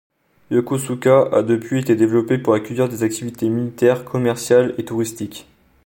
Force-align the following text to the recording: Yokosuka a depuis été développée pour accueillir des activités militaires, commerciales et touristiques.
Yokosuka 0.49 1.27
a 1.31 1.43
depuis 1.43 1.79
été 1.81 1.95
développée 1.95 2.39
pour 2.39 2.55
accueillir 2.55 2.89
des 2.89 3.03
activités 3.03 3.47
militaires, 3.49 4.03
commerciales 4.03 4.73
et 4.79 4.85
touristiques. 4.85 5.47